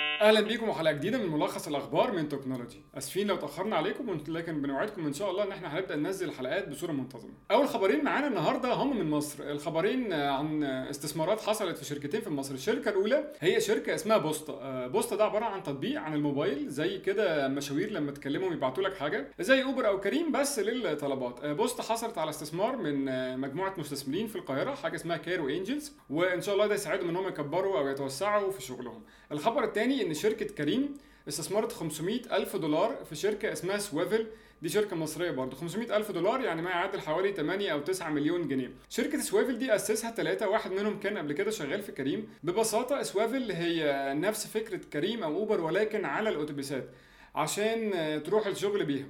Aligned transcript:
أهلا 0.00 0.40
بيكم 0.40 0.68
وحلقة 0.68 0.92
جديدة 0.92 1.18
من 1.18 1.26
ملخص 1.26 1.68
الأخبار 1.68 2.12
من 2.12 2.28
technology. 2.28 2.82
آسفين 2.94 3.26
لو 3.26 3.34
اتأخرنا 3.34 3.76
عليكم 3.76 4.18
لكن 4.28 4.62
بنوعدكم 4.62 5.06
إن 5.06 5.12
شاء 5.12 5.30
الله 5.30 5.44
إن 5.44 5.52
إحنا 5.52 5.78
هنبدأ 5.78 5.96
ننزل 5.96 6.28
الحلقات 6.28 6.68
بصورة 6.68 6.92
منتظمة. 6.92 7.30
أول 7.50 7.68
خبرين 7.68 8.04
معانا 8.04 8.26
النهارده 8.26 8.72
هم 8.72 8.96
من 8.98 9.10
مصر. 9.10 9.50
الخبرين 9.50 10.12
عن 10.12 10.64
استثمارات 10.64 11.40
حصلت 11.40 11.78
في 11.78 11.84
شركتين 11.84 12.20
في 12.20 12.30
مصر. 12.30 12.54
الشركة 12.54 12.88
الأولى 12.88 13.32
هي 13.40 13.60
شركة 13.60 13.94
اسمها 13.94 14.16
بوسطة. 14.16 14.86
بوسطة 14.86 15.16
ده 15.16 15.24
عبارة 15.24 15.44
عن 15.44 15.62
تطبيق 15.62 16.00
عن 16.00 16.14
الموبايل 16.14 16.68
زي 16.68 16.98
كده 16.98 17.48
مشاوير 17.48 17.90
لما 17.90 18.12
تكلمهم 18.12 18.52
يبعتوا 18.52 18.82
لك 18.82 18.94
حاجة 18.96 19.28
زي 19.40 19.62
أوبر 19.62 19.86
أو 19.88 20.00
كريم 20.00 20.32
بس 20.32 20.58
للطلبات. 20.58 21.46
بوسطة 21.46 21.82
حصلت 21.82 22.18
على 22.18 22.30
استثمار 22.30 22.76
من 22.76 23.04
مجموعة 23.40 23.74
مستثمرين 23.78 24.26
في 24.26 24.36
القاهرة 24.36 24.74
حاجة 24.74 24.94
اسمها 24.94 25.16
Cairo 25.16 25.48
Angels 25.48 25.92
وإن 26.10 26.40
شاء 26.40 26.54
الله 26.54 26.66
ده 26.66 26.74
يساعدهم 26.74 27.08
إن 27.08 27.16
هم 27.16 27.28
يكبروا 27.28 27.78
أو 27.78 27.88
يتوسعوا 27.88 28.50
في 28.50 28.62
شغلهم. 28.62 29.02
الخبر 29.32 29.64
الثاني 29.64 29.89
إن 29.92 30.14
شركة 30.14 30.46
كريم 30.46 30.94
استثمرت 31.28 31.72
500 31.72 32.20
ألف 32.36 32.56
دولار 32.56 33.04
في 33.04 33.16
شركة 33.16 33.52
اسمها 33.52 33.78
سويفل. 33.78 34.26
دي 34.62 34.68
شركة 34.68 34.96
مصرية 34.96 35.30
برضه. 35.30 35.56
500 35.56 35.96
ألف 35.96 36.10
دولار 36.10 36.40
يعني 36.40 36.62
ما 36.62 36.70
يعادل 36.70 37.00
حوالي 37.00 37.32
8 37.32 37.72
أو 37.72 37.80
9 37.80 38.10
مليون 38.10 38.48
جنيه. 38.48 38.70
شركة 38.88 39.20
سويفل 39.20 39.58
دي 39.58 39.74
أسسها 39.74 40.10
ثلاثة 40.10 40.48
واحد 40.48 40.72
منهم 40.72 41.00
كان 41.00 41.18
قبل 41.18 41.32
كده 41.32 41.50
شغال 41.50 41.82
في 41.82 41.92
كريم. 41.92 42.28
ببساطة 42.42 43.02
سويفل 43.02 43.52
هي 43.52 44.12
نفس 44.16 44.46
فكرة 44.46 44.80
كريم 44.92 45.22
أو 45.22 45.36
أوبر 45.36 45.60
ولكن 45.60 46.04
على 46.04 46.28
الأتوبيسات 46.28 46.88
عشان 47.34 47.92
تروح 48.24 48.46
الشغل 48.46 48.84
بيها. 48.84 49.06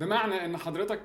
بمعنى 0.00 0.44
إن 0.44 0.56
حضرتك 0.56 1.00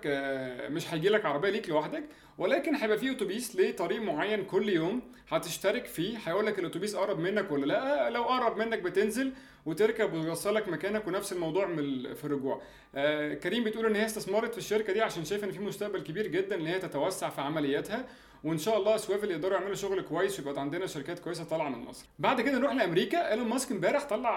مش 0.72 0.94
هيجي 0.94 1.10
لك 1.10 1.26
عربية 1.26 1.50
ليك 1.50 1.70
لوحدك 1.70 2.04
ولكن 2.38 2.76
هيبقى 2.76 2.98
فيه 2.98 3.12
أتوبيس 3.12 3.56
لطريق 3.56 4.02
معين 4.02 4.44
كل 4.46 4.70
يوم 4.70 5.02
هتشترك 5.30 5.86
فيه 5.86 6.18
هيقول 6.26 6.46
لك 6.46 6.60
الأتوبيس 6.60 6.96
قرب 6.96 7.20
منك 7.20 7.52
ولا 7.52 7.66
لأ؟ 7.66 8.10
لو 8.10 8.24
قرب 8.24 8.58
منك 8.58 8.80
بتنزل 8.80 9.34
وتركب 9.66 10.14
ويوصلك 10.14 10.68
مكانك 10.70 11.08
ونفس 11.08 11.34
الموضوع 11.34 11.66
من 11.66 12.14
في 12.14 12.26
الرجوع 12.26 12.62
آه 12.96 13.34
كريم 13.34 13.64
بتقول 13.64 13.86
إن 13.86 13.96
هي 13.96 14.06
استثمرت 14.06 14.52
في 14.52 14.58
الشركة 14.58 14.94
دي 14.94 15.02
عشان 15.02 15.26
شايفة 15.26 15.48
إن 15.48 15.52
في 15.52 15.60
مستقبل 15.60 16.02
كبير 16.02 16.28
جدا 16.28 16.56
إن 16.56 16.68
هي 16.68 16.80
تتوسع 16.80 17.30
في 17.30 17.42
عملياتها 17.42 18.06
وإن 18.44 18.58
شاء 18.58 18.78
الله 18.78 18.98
سويفل 18.98 19.32
يقدروا 19.32 19.54
يعملوا 19.58 19.76
شغل 19.76 20.02
كويس 20.02 20.40
ويبقى 20.40 20.62
عندنا 20.62 20.86
شركات 20.88 21.20
كويسة 21.20 21.44
طالعة 21.44 21.70
من 21.70 21.86
مصر. 21.86 22.06
بعد 22.20 22.42
كده 22.42 22.58
نروح 22.58 22.74
لأمريكا. 22.74 23.32
إيلون 23.32 23.48
ماسك 23.48 23.72
إمبارح 23.72 24.04
طلع 24.04 24.30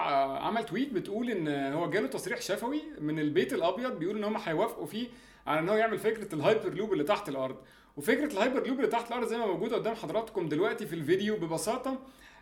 عمل 0.47 0.65
tweet 0.65 0.93
بتقول 0.93 1.29
إن 1.29 1.47
هو 1.73 1.89
جاله 1.89 2.07
تصريح 2.07 2.41
شفوي 2.41 2.81
من 3.01 3.19
البيت 3.19 3.53
الأبيض 3.53 3.99
بيقول 3.99 4.17
إن 4.17 4.23
هم 4.23 4.37
هيوافقوا 4.37 4.85
فيه 4.85 5.07
على 5.47 5.59
إن 5.59 5.69
هو 5.69 5.75
يعمل 5.75 5.97
فكرة 5.99 6.35
الهايبر 6.35 6.73
لوب 6.73 6.93
اللي 6.93 7.03
تحت 7.03 7.29
الأرض. 7.29 7.55
وفكرة 7.97 8.33
الهايبر 8.33 8.67
لوب 8.67 8.77
اللي 8.77 8.87
تحت 8.91 9.07
الأرض 9.07 9.27
زي 9.27 9.37
ما 9.37 9.45
موجودة 9.45 9.75
قدام 9.75 9.95
حضراتكم 9.95 10.49
دلوقتي 10.49 10.85
في 10.87 10.93
الفيديو 10.95 11.35
ببساطة 11.37 11.91
آه 11.91 11.97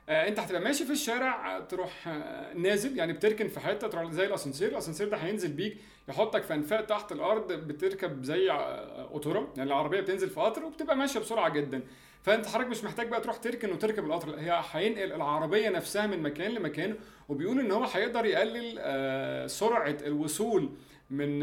انت 0.09 0.39
هتبقى 0.39 0.61
ماشي 0.61 0.85
في 0.85 0.91
الشارع 0.91 1.59
تروح 1.59 2.07
آه 2.07 2.53
نازل 2.53 2.97
يعني 2.97 3.13
بتركن 3.13 3.47
في 3.47 3.59
حتة 3.59 3.87
تروح 3.87 4.11
زي 4.11 4.25
الأسانسير 4.25 4.67
الأسانسير 4.71 5.09
ده 5.09 5.17
هينزل 5.17 5.51
بيك 5.51 5.77
يحطك 6.09 6.43
في 6.43 6.53
أنفاق 6.53 6.81
تحت 6.85 7.11
الأرض 7.11 7.51
بتركب 7.53 8.23
زي 8.23 8.49
قطورة 9.13 9.53
يعني 9.57 9.69
العربية 9.69 10.01
بتنزل 10.01 10.29
في 10.29 10.39
قطر 10.39 10.65
وبتبقى 10.65 10.95
ماشية 10.95 11.19
بسرعة 11.19 11.49
جدا. 11.49 11.81
فأنت 12.23 12.45
حضرتك 12.47 12.69
مش 12.69 12.83
محتاج 12.83 13.07
بقى 13.07 13.21
تروح 13.21 13.37
تركن 13.37 13.71
وتركب 13.71 14.05
القطر 14.05 14.35
هي 14.39 14.61
هينقل 14.71 15.11
العربية 15.13 15.69
نفسها 15.69 16.07
من 16.07 16.21
مكان 16.21 16.51
لمكان 16.51 16.95
وبيقول 17.29 17.59
إن 17.59 17.71
هو 17.71 17.83
هيقدر 17.83 18.25
يقلل 18.25 18.75
آه 18.79 19.47
سرعة 19.47 19.97
الوصول 20.05 20.69
من 21.13 21.39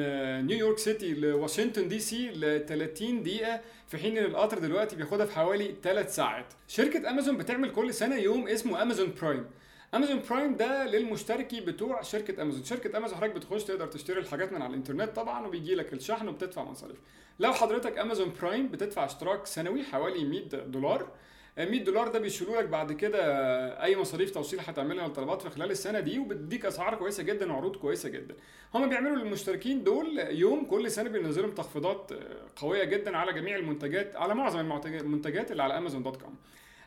نيويورك 0.46 0.78
سيتي 0.78 1.14
لواشنطن 1.14 1.88
دي 1.88 1.98
سي 1.98 2.28
ل 2.28 2.66
30 2.66 3.22
دقيقة 3.22 3.60
في 3.88 3.98
حين 3.98 4.18
إن 4.18 4.24
القطر 4.24 4.58
دلوقتي 4.58 4.96
بياخدها 4.96 5.26
في 5.26 5.34
حوالي 5.34 5.74
3 5.82 6.08
ساعات. 6.08 6.46
شركة 6.68 7.10
امازون 7.10 7.36
بتعمل 7.36 7.72
كل 7.72 7.94
سنة 7.94 8.16
يوم 8.16 8.48
اسمه 8.48 8.82
Amazon 8.82 9.14
Prime. 9.22 9.46
Amazon 9.94 10.22
Prime 10.30 10.56
ده 10.56 10.86
للمشتركي 10.86 11.60
بتوع 11.60 12.02
شركة 12.02 12.42
امازون، 12.42 12.64
شركة 12.64 12.98
امازون 12.98 13.18
حضرتك 13.18 13.34
بتخش 13.34 13.64
تقدر 13.64 13.86
تشتري 13.86 14.20
الحاجات 14.20 14.52
من 14.52 14.62
على 14.62 14.70
الإنترنت 14.70 15.16
طبعا 15.16 15.46
وبيجي 15.46 15.74
لك 15.74 15.92
الشحن 15.92 16.28
وبتدفع 16.28 16.64
مصاريف. 16.64 16.96
لو 17.40 17.52
حضرتك 17.52 17.98
Amazon 17.98 18.32
Prime 18.42 18.68
بتدفع 18.68 19.04
اشتراك 19.04 19.46
سنوي 19.46 19.82
حوالي 19.82 20.24
100 20.24 20.40
دولار 20.48 21.08
100 21.58 21.84
دولار 21.84 22.08
ده 22.08 22.18
بيشيلوا 22.18 22.60
لك 22.62 22.68
بعد 22.68 22.92
كده 22.92 23.18
أي 23.82 23.96
مصاريف 23.96 24.30
توصيل 24.30 24.60
هتعملها 24.60 25.06
للطلبات 25.08 25.42
في 25.42 25.50
خلال 25.50 25.70
السنة 25.70 26.00
دي 26.00 26.18
وبتديك 26.18 26.64
أسعار 26.66 26.94
كويسة 26.94 27.22
جدا 27.22 27.52
وعروض 27.52 27.76
كويسة 27.76 28.08
جدا. 28.08 28.34
هم 28.74 28.88
بيعملوا 28.88 29.16
للمشتركين 29.16 29.84
دول 29.84 30.18
يوم 30.18 30.64
كل 30.64 30.90
سنة 30.90 31.10
بينزلوا 31.10 31.50
تخفيضات 31.54 32.10
قوية 32.56 32.84
جدا 32.84 33.16
على 33.16 33.32
جميع 33.32 33.56
المنتجات 33.56 34.16
على 34.16 34.34
معظم 34.34 34.60
المنتجات 34.84 35.50
اللي 35.52 35.62
على 35.62 35.78
Amazon 35.78 36.02
dot 36.02 36.22
com 36.22 36.36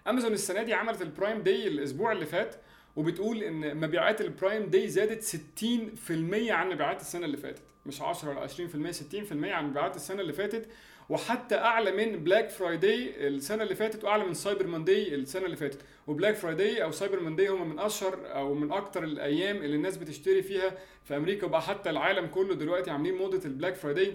امازون 0.07 0.33
السنة 0.33 0.63
دي 0.63 0.73
عملت 0.73 1.01
ال 1.01 1.08
Prime 1.08 1.41
Day 1.41 1.67
الأسبوع 1.67 2.11
اللي 2.11 2.25
فات 2.25 2.55
وبتقول 2.95 3.43
إن 3.43 3.77
مبيعات 3.77 4.21
ال 4.21 4.28
Prime 4.28 4.63
Day 4.65 4.87
زادت 4.87 5.23
60% 5.23 6.11
عن 6.49 6.69
مبيعات 6.69 7.01
السنة 7.01 7.25
اللي 7.25 7.37
فاتت. 7.37 7.61
مش 7.85 8.01
10 8.01 8.29
ولا 8.29 8.47
20% 8.47 8.51
60% 8.91 9.31
عن 9.53 9.69
مبيعات 9.69 9.95
السنة 9.95 10.21
اللي 10.21 10.33
فاتت. 10.33 10.67
وحتى 11.09 11.55
أعلى 11.55 11.91
من 11.91 12.23
Black 12.23 12.49
Friday 12.49 13.27
السنة 13.27 13.63
اللي 13.63 13.75
فاتت 13.75 14.03
وأعلى 14.03 14.25
من 14.25 14.33
Cyber 14.33 14.67
Monday 14.67 15.15
السنة 15.15 15.45
اللي 15.45 15.55
فاتت. 15.57 15.81
و 16.07 16.12
Black 16.12 16.35
Friday 16.35 16.83
أو 16.83 16.91
Cyber 16.91 17.19
Monday 17.19 17.47
هم 17.47 17.69
من 17.69 17.79
أشهر 17.79 18.19
أو 18.35 18.53
من 18.53 18.71
أكتر 18.71 19.03
الأيام 19.03 19.55
اللي 19.57 19.75
الناس 19.75 19.97
بتشتري 19.97 20.41
فيها 20.41 20.77
في 21.03 21.17
أمريكا 21.17 21.45
وبقى 21.47 21.61
حتى 21.61 21.89
العالم 21.89 22.27
كله 22.27 22.55
دلوقتي 22.55 22.91
عاملين 22.91 23.15
موضة 23.17 23.41
ال 23.45 23.50
Black 23.50 23.75
Friday 23.75 24.13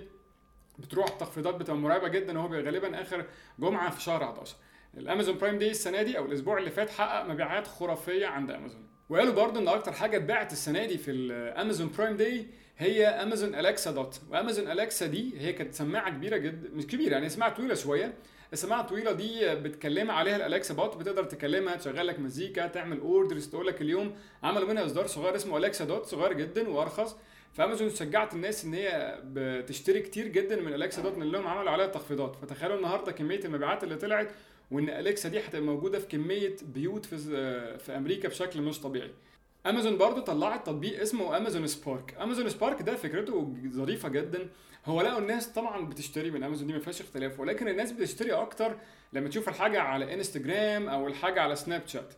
بتروح 0.79 1.07
التخفيضات 1.09 1.55
بتبقى 1.55 1.77
مرعبة 1.77 2.09
جدا 2.09 2.39
وهو 2.39 2.55
غالبا 2.55 3.03
آخر 3.03 3.25
جمعة 3.59 3.91
في 3.91 4.03
شهر 4.03 4.25
11 4.25 4.57
ال 4.97 5.03
Amazon 5.03 5.39
Prime 5.39 5.59
Day 5.59 5.71
السنة 5.71 6.03
دي 6.03 6.19
أو 6.19 6.25
الأسبوع 6.25 6.59
اللي 6.59 6.71
فات 6.71 6.91
حقق 6.91 7.25
مبيعات 7.27 7.67
خرافية 7.67 8.27
عند 8.27 8.51
أمازون. 8.51 8.87
وقالوا 9.09 9.33
برضه 9.35 9.61
إن 9.61 9.69
أكتر 9.69 9.93
حاجة 9.93 10.17
اتباعت 10.17 10.53
السنة 10.53 10.87
دي 10.87 10.99
في 10.99 11.11
ال 11.11 11.22
Amazon 11.22 11.91
Prime 11.99 12.17
Day 12.17 12.47
هي 12.79 13.07
Amazon 13.07 13.55
Alexa 13.55 13.91
Dot. 13.91 14.21
و 14.31 14.36
Amazon 14.36 14.71
Alexa 14.71 15.07
دي 15.07 15.33
هي 15.39 15.53
كانت 15.53 15.75
سماعة 15.75 16.11
كبيرة 16.11 16.37
جدا 16.37 16.71
مش 16.75 16.87
كبيرة 16.87 17.13
يعني 17.13 17.29
سماعة 17.29 17.55
طويلة 17.55 17.75
شوية. 17.75 18.15
السماعة 18.53 18.81
الطويلة 18.81 19.13
دي 19.13 19.55
بتكلم 19.55 20.11
عليها 20.11 20.37
ال 20.37 20.43
Alexa 20.43 20.75
Dot 20.75 20.97
بتقدر 20.97 21.25
تكلمها 21.25 21.77
تشغل 21.77 22.07
لك 22.07 22.19
مزيكا 22.19 22.67
تعمل 22.67 23.01
orders 23.01 23.49
تقول 23.49 23.67
لك 23.67 23.83
اليوم 23.83 24.15
عملوا 24.43 24.69
منها 24.69 24.87
إصدار 24.87 25.07
صغير 25.07 25.37
اسمه 25.37 25.57
اليكسا 25.57 25.85
دوت 25.85 26.05
صغير 26.07 26.33
جدا 26.33 26.69
وأرخص. 26.69 27.17
فامازون 27.53 27.91
شجعت 27.91 28.35
الناس 28.35 28.65
إن 28.65 28.75
هي 28.75 29.19
بتشتري 29.25 30.01
كتير 30.01 30.29
جدا 30.29 30.57
من 30.57 30.75
اليكسا 30.75 31.03
دوت 31.03 31.19
لأنهم 31.19 31.47
عملوا 31.47 31.71
عليها 31.71 31.87
تخفيضات. 31.87 32.37
فتخيلوا 32.37 32.77
النهارده 32.77 33.13
كمية 33.13 33.41
المبيعات 33.45 33.85
اللي 33.85 33.97
طلعت 33.97 34.29
وإن 34.71 34.89
أليكسا 34.89 35.29
دي 35.29 35.39
هتبقى 35.41 35.61
موجودة 35.61 35.99
في 35.99 36.07
كمية 36.07 36.57
بيوت 36.63 37.07
في, 37.07 37.19
في 37.79 37.97
أمريكا 37.97 38.29
بشكل 38.29 38.63
مش 38.63 38.81
طبيعي. 38.81 39.11
أمازون 39.67 39.99
برضو 39.99 40.21
طلعت 40.21 40.67
تطبيق 40.67 41.01
اسمه 41.01 41.37
أمازون 41.37 41.67
سبارك. 41.67 42.17
أمازون 42.21 42.49
سبارك 42.49 42.83
ده 42.83 42.95
فكرته 42.97 43.55
ظريفة 43.69 44.09
جدا. 44.09 44.49
هو 44.87 45.03
لقوا 45.03 45.19
الناس 45.19 45.47
طبعا 45.49 45.87
بتشتري 45.87 46.31
من 46.31 46.43
أمازون 46.43 46.67
دي 46.67 46.73
ما 46.73 46.79
فيهاش 46.79 47.01
اختلاف. 47.01 47.41
ولكن 47.41 47.69
الناس 47.69 47.93
بتشتري 47.93 48.33
أكتر 48.33 48.77
لما 49.13 49.29
تشوف 49.29 49.49
الحاجة 49.49 49.81
على 49.81 50.15
إنستجرام 50.15 50.89
أو 50.89 51.07
الحاجة 51.07 51.41
على 51.41 51.57
سناب 51.57 51.83
شات. 51.87 52.15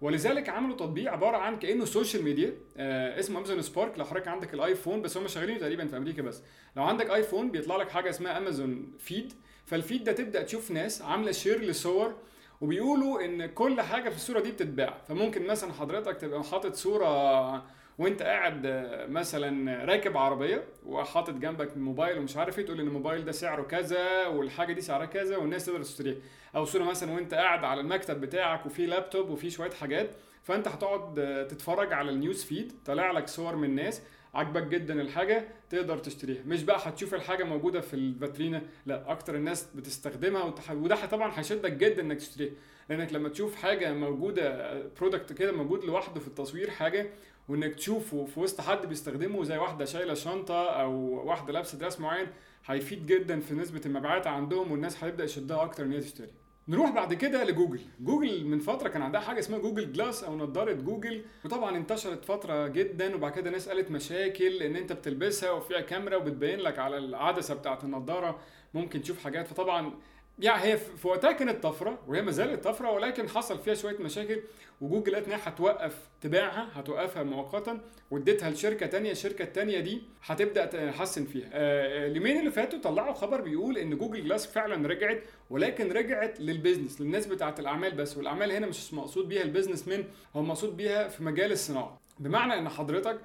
ولذلك 0.00 0.48
عملوا 0.48 0.76
تطبيق 0.76 1.12
عبارة 1.12 1.36
عن 1.36 1.58
كأنه 1.58 1.84
social 1.84 2.22
media 2.24 2.54
آه 2.76 3.18
اسمه 3.20 3.38
Amazon 3.38 3.62
Spark. 3.62 3.98
لو 3.98 4.04
حضرتك 4.04 4.28
عندك 4.28 4.54
الآيفون 4.54 5.02
بس 5.02 5.16
هم 5.16 5.28
شغالين 5.28 5.58
تقريبا 5.58 5.86
في 5.86 5.96
أمريكا 5.96 6.22
بس. 6.22 6.42
لو 6.76 6.82
عندك 6.82 7.10
آيفون 7.10 7.50
بيطلع 7.50 7.76
لك 7.76 7.90
حاجة 7.90 8.10
اسمها 8.10 8.38
Amazon 8.38 8.92
feed. 8.98 9.32
فال 9.66 9.79
feed 9.79 10.04
ده 10.04 10.12
تبدأ 10.12 10.42
تشوف 10.42 10.70
ناس 10.70 11.02
عاملة 11.02 11.32
share 11.32 11.60
لصور 11.60 12.14
وبيقولوا 12.60 13.24
إن 13.24 13.46
كل 13.46 13.80
حاجة 13.80 14.08
في 14.10 14.16
الصورة 14.16 14.40
دي 14.40 14.52
بتتباع. 14.52 14.98
فممكن 15.08 15.46
مثلا 15.46 15.72
حضرتك 15.72 16.16
تبقى 16.16 16.44
حاطط 16.44 16.74
صورة 16.74 17.76
وأنت 17.98 18.22
قاعد 18.22 18.66
مثلا 19.10 19.84
راكب 19.84 20.16
عربية 20.16 20.64
وحاطط 20.86 21.34
جنبك 21.34 21.76
موبايل 21.76 22.18
ومش 22.18 22.36
عارف 22.36 22.58
إيه 22.58 22.64
تقول 22.66 22.80
إن 22.80 22.86
الموبايل 22.86 23.24
ده 23.24 23.32
سعره 23.32 23.62
كذا 23.62 24.26
والحاجة 24.26 24.72
دي 24.72 24.80
سعرها 24.80 25.06
كذا 25.06 25.36
والناس 25.36 25.66
تقدر 25.66 25.82
تشتريها. 25.82 26.16
أو 26.56 26.64
صورة 26.64 26.84
مثلا 26.84 27.12
وأنت 27.12 27.34
قاعد 27.34 27.64
على 27.64 27.80
المكتب 27.80 28.20
بتاعك 28.20 28.66
وفي 28.66 28.86
لابتوب 28.86 29.30
وفي 29.30 29.50
شوية 29.50 29.70
حاجات 29.70 30.10
فأنت 30.42 30.68
هتقعد 30.68 31.14
تتفرج 31.50 31.92
على 31.92 32.10
ال 32.10 32.17
news 32.17 32.44
feed 32.44 32.72
طالع 32.84 33.10
لك 33.10 33.28
صور 33.28 33.56
من 33.56 33.74
ناس 33.74 34.02
عجبك 34.38 34.62
جدا 34.62 35.00
الحاجة 35.00 35.44
تقدر 35.70 35.98
تشتريها. 35.98 36.42
مش 36.46 36.62
بقى 36.62 36.78
هتشوف 36.82 37.14
الحاجة 37.14 37.44
موجودة 37.44 37.80
في 37.80 37.94
الفاترينا 37.94 38.62
لا 38.86 39.10
أكتر 39.10 39.34
الناس 39.34 39.66
بتستخدمها 39.74 40.54
وده 40.70 41.06
طبعا 41.06 41.32
هيشدك 41.34 41.72
جدا 41.72 42.02
إنك 42.02 42.16
تشتريها. 42.16 42.52
لأنك 42.88 43.12
لما 43.12 43.28
تشوف 43.28 43.54
حاجة 43.54 43.92
موجودة 43.94 44.72
product 45.00 45.32
كده 45.32 45.52
موجود 45.52 45.84
لوحده 45.84 46.20
في 46.20 46.28
التصوير 46.28 46.70
حاجة 46.70 47.06
وإنك 47.48 47.74
تشوفه 47.74 48.24
في 48.24 48.40
وسط 48.40 48.60
حد 48.60 48.86
بيستخدمه 48.86 49.44
زي 49.44 49.58
واحدة 49.58 49.84
شايلة 49.84 50.14
شنطة 50.14 50.64
أو 50.70 50.92
واحدة 51.28 51.52
لابسة 51.52 51.78
dress 51.78 52.00
معين 52.00 52.26
هيفيد 52.66 53.06
جدا 53.06 53.40
في 53.40 53.54
نسبة 53.54 53.80
المبيعات 53.86 54.26
عندهم 54.26 54.72
والناس 54.72 55.04
هيبدا 55.04 55.24
يشدها 55.24 55.62
أكتر 55.62 55.84
إن 55.84 55.92
هي 55.92 56.00
تشتري. 56.00 56.30
نروح 56.68 56.90
بعد 56.90 57.14
كده 57.14 57.44
لجوجل. 57.44 57.80
جوجل 58.00 58.44
من 58.44 58.58
فترة 58.58 58.88
كان 58.88 59.02
عندها 59.02 59.20
حاجة 59.20 59.38
اسمها 59.38 59.58
Google 59.58 59.92
Glass 59.92 60.24
أو 60.24 60.36
نظاره 60.36 60.72
جوجل. 60.72 61.22
وطبعا 61.44 61.76
انتشرت 61.76 62.24
فترة 62.24 62.66
جدا 62.68 63.14
وبعد 63.14 63.32
كده 63.32 63.50
ناس 63.50 63.68
قالت 63.68 63.90
مشاكل 63.90 64.62
إن 64.62 64.76
أنت 64.76 64.92
بتلبسها 64.92 65.50
وفيها 65.50 65.80
كاميرا 65.80 66.16
وبتبين 66.16 66.58
لك 66.58 66.78
على 66.78 66.98
العدسة 66.98 67.54
بتاعة 67.54 67.78
النظاره 67.84 68.38
ممكن 68.74 69.02
تشوف 69.02 69.24
حاجات. 69.24 69.46
فطبعا 69.46 69.92
يعني 70.38 70.62
هي 70.62 70.76
في 70.76 71.08
وقتها 71.08 71.32
كانت 71.32 71.62
طفرة 71.62 71.98
وهي 72.08 72.22
ما 72.22 72.30
زالت 72.30 72.64
طفرة 72.64 72.90
ولكن 72.90 73.28
حصل 73.28 73.58
فيها 73.58 73.74
شوية 73.74 73.96
مشاكل 73.98 74.40
وجوجل 74.80 75.14
قالت 75.14 75.26
انها 75.26 75.40
هتوقف 75.44 75.94
تباعها 76.20 76.68
هتوقفها 76.74 77.22
مؤقتا 77.22 77.80
واديتها 78.10 78.50
لشركة 78.50 78.86
تانية 78.86 79.10
الشركة 79.12 79.42
التانية 79.42 79.80
دي 79.80 80.02
هتبدأ 80.24 80.64
تحسن 80.64 81.24
فيها. 81.24 81.48
آه 81.52 82.06
اليومين 82.06 82.38
اللي 82.38 82.50
فاتوا 82.50 82.78
طلعوا 82.78 83.12
خبر 83.14 83.40
بيقول 83.40 83.78
إن 83.78 83.98
Google 83.98 84.24
Glass 84.24 84.46
فعلا 84.46 84.88
رجعت 84.88 85.22
ولكن 85.50 85.92
رجعت 85.92 86.40
لل 86.40 86.52
business 86.52 87.00
للناس 87.00 87.26
بتاعة 87.26 87.54
الأعمال 87.58 87.94
بس 87.94 88.16
والأعمال 88.16 88.52
هنا 88.52 88.66
مش 88.66 88.94
مقصود 88.94 89.28
بيها 89.28 89.42
ال 89.42 89.88
businessman 89.88 90.04
هو 90.36 90.42
مقصود 90.42 90.76
بيها 90.76 91.08
في 91.08 91.22
مجال 91.22 91.52
الصناعة. 91.52 92.00
بمعنى 92.18 92.58
إن 92.58 92.68
حضرتك 92.68 93.18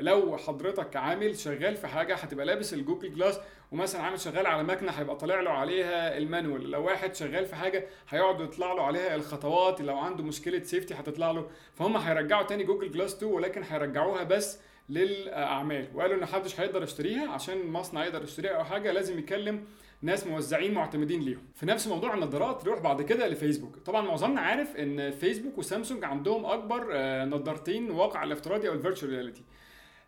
لو 0.00 0.36
حضرتك 0.36 0.96
عامل 0.96 1.38
شغال 1.38 1.76
في 1.76 1.86
حاجة 1.86 2.14
هتبقى 2.14 2.46
لابس 2.46 2.74
ال 2.74 2.80
Google 2.80 3.14
Glass 3.14 3.40
ومثلا 3.72 4.02
عامل 4.02 4.20
شغال 4.20 4.46
على 4.46 4.62
مكنة 4.62 4.92
هيبقى 4.92 5.16
طالع 5.16 5.40
له 5.40 5.50
عليها 5.50 6.16
ال 6.18 6.25
manual. 6.25 6.70
لو 6.70 6.84
واحد 6.84 7.14
شغال 7.14 7.46
في 7.46 7.56
حاجة 7.56 7.86
هيقعد 8.08 8.40
يطلع 8.40 8.72
له 8.72 8.82
عليها 8.82 9.14
الخطوات 9.14 9.80
لو 9.80 9.98
عنده 9.98 10.22
مشكلة 10.24 10.62
safety 10.62 10.94
هتطلع 10.94 11.30
له. 11.30 11.50
فهم 11.74 11.96
هيرجعوا 11.96 12.42
تاني 12.42 12.64
Google 12.64 12.90
Glass 12.90 13.14
2 13.14 13.32
ولكن 13.32 13.62
هيرجعوها 13.62 14.22
بس 14.22 14.58
للأعمال. 14.88 15.88
وقالوا 15.94 16.16
إن 16.16 16.20
محدش 16.20 16.60
هيقدر 16.60 16.82
يشتريها 16.82 17.30
عشان 17.30 17.60
المصنع 17.60 18.04
يقدر 18.04 18.22
يشتريها 18.22 18.52
أو 18.52 18.64
حاجة 18.64 18.92
لازم 18.92 19.18
يكلم 19.18 19.64
ناس 20.04 20.26
موزعين 20.26 20.74
معتمدين 20.74 21.20
ليهم. 21.20 21.42
في 21.54 21.66
نفس 21.66 21.86
موضوع 21.86 22.14
النظارات 22.14 22.64
نروح 22.64 22.80
بعد 22.80 23.02
كده 23.02 23.28
لفيسبوك. 23.28 23.76
طبعا 23.76 24.02
معظمنا 24.02 24.40
عارف 24.40 24.76
إن 24.76 25.10
فيسبوك 25.10 25.58
وسامسونج 25.58 26.04
عندهم 26.04 26.46
أكبر 26.46 26.86
نظارتين 27.24 27.90
واقع 27.90 28.24
الافتراضي 28.24 28.68
أو 28.68 28.74
ال 28.74 28.79
virtual 28.79 29.10
reality. 29.10 29.42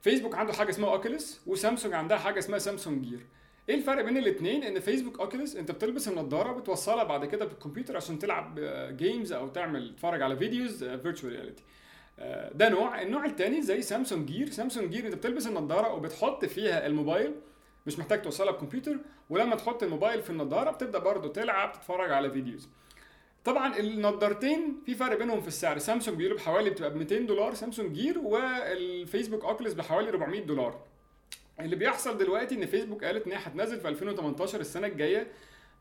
فيسبوك 0.00 0.34
عنده 0.34 0.52
حاجة 0.52 0.70
اسمها 0.70 0.90
Oculus 0.92 1.42
وسامسونج 1.46 1.94
عندها 1.94 2.18
حاجة 2.18 2.38
اسمها 2.38 2.58
Samsung 2.58 3.04
Gear. 3.04 3.26
إيه 3.68 3.74
الفرق 3.74 4.04
بين 4.04 4.16
الاثنين 4.16 4.62
إن 4.64 4.80
فيسبوك 4.80 5.20
Oculus 5.20 5.56
أنت 5.56 5.70
بتلبس 5.70 6.08
النضارة 6.08 6.52
بتوصلها 6.52 7.04
بعد 7.04 7.24
كده 7.24 7.44
بالكمبيوتر 7.44 7.96
عشان 7.96 8.18
تلعب 8.18 8.60
games 8.96 9.32
أو 9.32 9.48
تعمل 9.48 9.94
تتفرج 9.94 10.22
على 10.22 10.36
videos 10.36 10.84
virtual 10.84 11.32
reality 11.32 11.62
ده 12.54 12.68
نوع. 12.68 13.02
النوع 13.02 13.24
الثاني 13.24 13.62
زي 13.62 13.82
Samsung 13.82 14.26
Gear. 14.28 14.50
Samsung 14.50 14.90
Gear 14.90 15.06
أنت 15.06 15.14
بتلبس 15.14 15.46
النضارة 15.46 15.94
وبتحط 15.94 16.44
فيها 16.44 16.86
الموبايل 16.86 17.34
مش 17.86 17.98
محتاج 17.98 18.22
توصلها 18.22 18.52
بكمبيوتر 18.52 18.96
ولما 19.30 19.56
تحط 19.56 19.82
الموبايل 19.82 20.22
في 20.22 20.30
النضارة 20.30 20.70
بتبدأ 20.70 20.98
برضه 20.98 21.32
تلعب 21.32 21.72
تتفرج 21.72 22.12
على 22.12 22.30
videos. 22.30 22.68
طبعا 23.44 23.78
النضارتين 23.78 24.82
في 24.86 24.94
فرق 24.94 25.18
بينهم 25.18 25.40
في 25.40 25.48
السعر. 25.48 25.78
سامسونج 25.78 26.16
بيقولوا 26.16 26.38
بحوالي 26.38 26.70
بتبقى 26.70 26.90
ب 26.90 26.96
200 26.96 27.18
دولار 27.18 27.54
Samsung 27.54 27.92
Gear 27.92 28.18
والفيسبوك 28.18 29.44
Oculus 29.44 29.72
بحوالي 29.72 30.08
400 30.08 30.40
دولار. 30.40 30.80
اللي 31.60 31.76
بيحصل 31.76 32.18
دلوقتي 32.18 32.54
إن 32.54 32.66
فيسبوك 32.66 33.04
قالت 33.04 33.26
إن 33.26 33.32
هي 33.32 33.38
هتنزل 33.38 33.80
في 33.80 33.88
2018 33.88 34.60
السنة 34.60 34.86
الجاية 34.86 35.26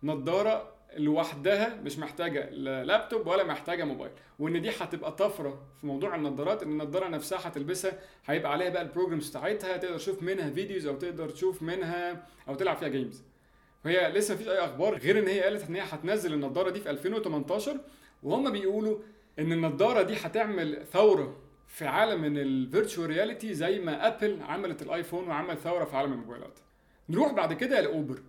نضارة 0.04 0.75
لوحدها 0.98 1.76
مش 1.84 2.00
محتاجة 2.00 2.50
لابتوب 2.84 3.28
ولا 3.28 3.44
محتاجة 3.44 3.84
موبايل. 3.84 4.12
وإن 4.40 4.62
دي 4.62 4.70
هتبقى 4.70 5.12
طفرة 5.12 5.62
في 5.82 5.88
موضوع 5.88 6.16
النضارات 6.16 6.64
إن 6.64 6.72
النضاره 6.72 7.08
نفسها 7.08 7.40
هتلبسها 7.48 8.00
هيبقى 8.26 8.52
عليها 8.52 8.70
بقى 8.70 8.82
ال 8.82 8.87
programs 8.87 9.30
بتاعتها 9.30 9.78
تقدر 9.78 9.98
تشوف 9.98 10.24
منها 10.24 10.50
videos 10.50 10.86
أو 10.86 10.96
تقدر 10.96 11.30
تشوف 11.30 11.62
منها 11.62 12.28
أو 12.48 12.56
تلعب 12.56 12.78
فيها 12.78 12.88
games 12.88 13.24
فهي 13.84 14.12
لسه 14.12 14.34
مفيش 14.34 14.48
أي 14.48 14.58
أخبار 14.60 14.98
غير 14.98 15.20
إن 15.20 15.28
هي 15.28 15.42
قالت 15.42 15.70
إن 15.70 15.76
هي 15.76 15.82
هتنزل 15.82 16.34
النضاره 16.34 16.70
دي 16.70 16.80
في 16.80 16.90
2018 16.90 17.78
وهم 18.24 18.52
بيقولوا 18.52 18.98
إن 19.40 19.52
النضاره 19.52 20.02
دي 20.02 20.14
هتعمل 20.16 20.86
ثورة 20.94 21.38
في 21.68 21.86
عالم 21.88 22.22
من 22.22 22.38
ال 22.38 22.47
virtual 22.47 23.10
reality 23.10 23.54
زي 23.54 23.80
ما 23.80 24.08
آبل 24.08 24.40
عملت 24.42 24.82
الآيفون 24.82 25.28
وعمل 25.28 25.58
ثورة 25.58 25.86
في 25.86 25.96
عالم 25.98 26.14
الموبايلات. 26.14 26.60
نروح 27.10 27.32
بعد 27.34 27.54
كده 27.54 27.82
لأوبر. 27.82 28.20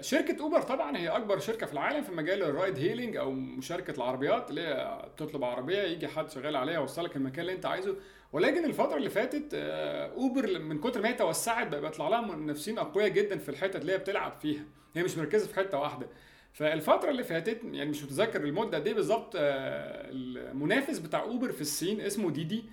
شركة 0.00 0.42
اوبر 0.42 0.62
طبعا 0.62 0.96
هي 0.96 1.08
أكبر 1.08 1.38
شركة 1.38 1.66
في 1.66 1.72
العالم 1.72 2.02
في 2.02 2.12
مجال 2.12 2.42
ال 2.42 2.49
ride 2.49 2.78
hailing 2.78 3.16
أو 3.16 3.30
مشاركة 3.30 3.96
العربيات 3.96 4.50
اللي 4.50 4.60
هي 4.60 5.02
بتطلب 5.14 5.44
عربية 5.44 5.82
يجي 5.82 6.08
حد 6.08 6.30
شغال 6.30 6.56
عليها 6.56 6.74
يوصلك 6.74 7.16
المكان 7.16 7.40
اللي 7.40 7.52
أنت 7.52 7.66
عايزه. 7.66 7.96
ولكن 8.32 8.64
الفترة 8.64 8.96
اللي 8.96 9.10
فاتت 9.10 9.54
اوبر 9.54 10.58
من 10.58 10.80
كتر 10.80 11.02
ما 11.02 11.08
هي 11.08 11.12
توسعت 11.12 11.66
بقى 11.66 11.80
بيطلع 11.80 12.08
لها 12.08 12.20
منافسين 12.20 12.78
أقوياء 12.78 13.08
جدا 13.08 13.38
في 13.38 13.48
الحتت 13.48 13.76
اللي 13.76 13.92
هي 13.92 13.98
بتلعب 13.98 14.32
فيها. 14.42 14.64
هي 14.94 15.02
مش 15.02 15.18
مركزة 15.18 15.46
في 15.48 15.54
حتة 15.54 15.78
واحدة. 15.78 16.06
فالفترة 16.52 17.10
اللي 17.10 17.24
فاتت 17.24 17.60
يعني 17.64 17.90
مش 17.90 18.02
متذكر 18.04 18.44
المدة 18.44 18.78
قد 18.78 18.86
إيه 18.86 18.94
بالظبط 18.94 19.32
المنافس 19.36 20.98
بتاع 20.98 21.22
اوبر 21.22 21.52
في 21.52 21.60
الصين 21.60 22.00
اسمه 22.00 22.30
ديدي. 22.30 22.64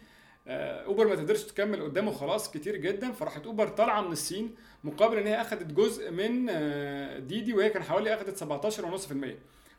أوبر 0.47 1.07
ما 1.07 1.15
تقدرش 1.15 1.43
تكمل 1.43 1.83
قدامه 1.83 2.11
خلاص 2.11 2.51
كتير 2.51 2.75
جدا 2.75 3.11
فراحت 3.11 3.45
أوبر 3.45 3.67
طالعة 3.67 4.01
من 4.01 4.11
الصين 4.11 4.55
مقابل 4.83 5.17
إن 5.17 5.27
هي 5.27 5.41
اخذت 5.41 5.71
جزء 5.73 6.11
من 6.11 6.45
ديدي 7.27 7.53
وهي 7.53 7.69
كان 7.69 7.83
حوالي 7.83 8.13
اخذت 8.13 8.43
17.5% 8.43 9.13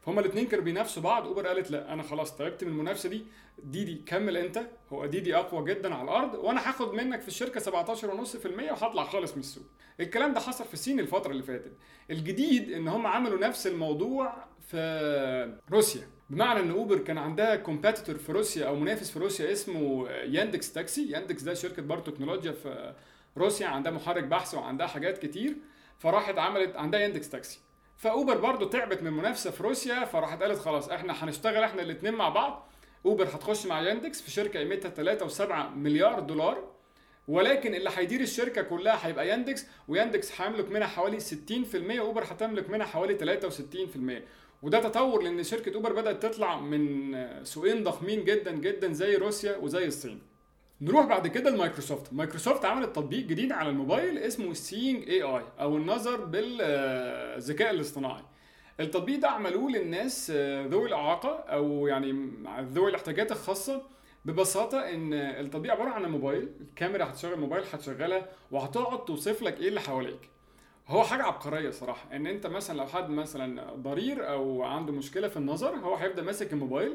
فهم 0.01 0.19
الاثنين 0.19 0.47
كانوا 0.47 0.65
بينافسوا 0.65 1.03
بعض. 1.03 1.27
أوبر 1.27 1.47
قالت 1.47 1.71
لا 1.71 1.93
أنا 1.93 2.03
خلاص 2.03 2.37
تعبت 2.37 2.65
من 2.65 2.71
المنافسة 2.71 3.09
دي. 3.09 3.25
ديدي 3.59 4.03
كمل 4.07 4.37
أنت. 4.37 4.61
هو 4.93 5.07
ديدي 5.07 5.37
أقوى 5.37 5.75
جدا 5.75 5.95
على 5.95 6.05
الأرض 6.05 6.35
وأنا 6.35 6.69
هاخد 6.69 6.95
منك 6.95 7.21
في 7.21 7.29
الشركة 7.29 7.61
17.5% 7.61 8.73
وهطلع 8.73 9.05
خالص 9.05 9.33
من 9.33 9.41
السوق. 9.41 9.65
الكلام 10.01 10.35
ده 10.35 10.41
حصل 10.41 10.65
في 10.65 10.75
الصين 10.75 11.01
الفترة 11.01 11.31
اللي 11.31 11.43
فاتت. 11.43 11.73
الجديد 12.11 12.73
إن 12.73 12.89
هم 12.89 13.07
عملوا 13.07 13.39
نفس 13.39 13.67
الموضوع 13.67 14.45
في 14.69 15.59
روسيا. 15.71 16.03
بمعنى 16.31 16.61
إن 16.61 16.71
اوبر 16.71 16.99
كان 16.99 17.19
عندها 17.19 17.57
competitor 17.57 18.19
في 18.19 18.33
روسيا 18.33 18.67
أو 18.67 18.77
منافس 18.77 19.11
في 19.11 19.19
روسيا 19.19 19.53
اسمه 19.53 20.09
ياندكس 20.11 20.73
تاكسي 20.73 21.11
ياندكس 21.11 21.43
ده 21.43 21.55
شركة 21.55 21.83
برضه 21.83 22.13
تكنولوجيا 22.13 22.53
في 22.53 22.95
روسيا 23.37 23.67
عندها 23.67 23.93
محرك 23.93 24.25
بحث 24.25 24.55
وعندها 24.55 24.87
حاجات 24.87 25.19
كتير. 25.19 25.57
فراحت 25.99 26.39
عملت 26.39 26.77
عندها 26.77 27.01
ياندكس 27.01 27.29
تاكسي 27.31 27.59
فاوبر 27.97 28.37
برضه 28.37 28.71
تعبت 28.71 29.01
من 29.03 29.07
المنافسه 29.09 29.51
في 29.51 29.63
روسيا 29.63 30.05
فراحت 30.05 30.43
قالت 30.43 30.59
خلاص 30.59 30.89
إحنا 30.89 31.25
هنشتغل 31.25 31.63
إحنا 31.63 31.83
الاثنين 31.83 32.15
مع 32.15 32.29
بعض. 32.29 32.69
اوبر 33.07 33.25
هتخش 33.25 33.67
مع 33.67 33.81
ياندكس 33.83 34.23
في 34.23 34.31
شركة 34.31 34.59
قيمتها 34.61 35.17
3.7 35.29 35.53
مليار 35.77 36.21
دولار. 36.21 36.65
ولكن 37.29 37.75
اللي 37.75 37.91
هيدير 37.97 38.21
الشركة 38.21 38.63
كلها 38.63 39.07
هيبقى 39.07 39.29
ياندكس 39.29 39.67
وياندكس 39.89 40.41
هيملك 40.41 40.69
منها 40.71 40.87
حوالي 40.87 41.21
60% 41.21 41.99
اوبر 41.99 42.23
هتملك 42.25 42.71
منها 42.71 42.87
حوالي 42.87 43.41
63% 43.43 44.23
وده 44.63 44.81
تطور 44.81 45.23
لأن 45.23 45.43
شركة 45.43 45.75
أوبر 45.75 45.93
بدأت 45.93 46.23
تطلع 46.23 46.61
من 46.61 47.15
سوقين 47.45 47.85
ضخمين 47.85 48.25
جدا 48.25 48.53
جدا 48.53 48.93
زي 48.93 49.17
روسيا 49.17 49.57
وزي 49.57 49.87
الصين. 49.87 50.23
نروح 50.81 51.07
بعد 51.07 51.27
كده 51.27 51.51
لمايكروسوفت. 51.51 52.13
مايكروسوفت 52.13 52.65
عملت 52.65 52.97
تطبيق 52.97 53.27
جديد 53.27 53.53
على 53.53 53.69
الموبايل 53.69 54.19
اسمه 54.19 54.53
Seeing 54.55 55.09
AI 55.09 55.43
أو 55.61 55.77
النظر 55.77 56.25
بالذكاء 56.25 57.71
الاصطناعي. 57.71 58.23
التطبيق 58.81 59.19
ده 59.19 59.29
عملوه 59.29 59.71
للناس 59.71 60.31
ذوي 60.67 60.89
الإعاقة 60.89 61.29
أو 61.29 61.87
يعني 61.87 62.31
ذوي 62.61 62.91
الاحتياجات 62.91 63.33
الخاصة 63.33 63.83
ببساطة 64.25 64.79
إن 64.81 65.13
التطبيق 65.15 65.73
عبارة 65.73 65.91
عن 65.91 66.05
الموبايل 66.05 66.49
الكاميرا 66.61 67.05
هتشغل 67.05 67.33
الموبايل 67.33 67.65
هتشغلها 67.73 68.29
وهتقعد 68.51 69.05
توصف 69.05 69.43
لك 69.43 69.61
إيه 69.61 69.69
اللي 69.69 69.81
حواليك. 69.81 70.31
هو 70.89 71.03
حاجة 71.05 71.23
عبقرية 71.23 71.71
صراحة 71.71 72.17
إن 72.17 72.27
أنت 72.27 72.47
مثلا 72.47 72.77
لو 72.79 72.87
حد 72.87 73.11
مثلا 73.11 73.75
ضرير 73.75 74.29
أو 74.31 74.63
عنده 74.63 74.93
مشكلة 74.93 75.29
في 75.29 75.37
النظر 75.37 75.75
هو 75.77 75.95
هيبدأ 75.95 76.23
ماسك 76.23 76.53
الموبايل 76.53 76.95